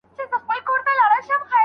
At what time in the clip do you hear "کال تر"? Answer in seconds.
0.67-0.91